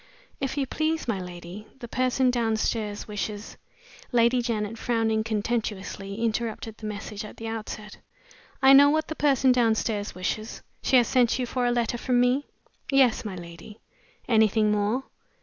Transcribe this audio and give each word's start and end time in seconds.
"If 0.39 0.57
you 0.57 0.65
please, 0.65 1.07
my 1.07 1.19
lady, 1.21 1.67
the 1.77 1.87
person 1.87 2.31
downstairs 2.31 3.07
wishes" 3.07 3.55
Lady 4.11 4.41
Janet, 4.41 4.79
frowning 4.79 5.23
contemptuously, 5.23 6.15
interrupted 6.23 6.77
the 6.79 6.87
message 6.87 7.23
at 7.23 7.37
the 7.37 7.47
outset. 7.47 7.97
"I 8.63 8.73
know 8.73 8.89
what 8.89 9.09
the 9.09 9.15
person 9.15 9.51
downstairs 9.51 10.15
wishes. 10.15 10.63
She 10.81 10.95
has 10.97 11.07
sent 11.07 11.37
you 11.37 11.45
for 11.45 11.67
a 11.67 11.71
letter 11.71 11.99
from 11.99 12.19
me?" 12.19 12.47
"Yes, 12.91 13.23
my 13.23 13.35
lady." 13.35 13.79
"Anything 14.27 14.71
more?" 14.71 15.03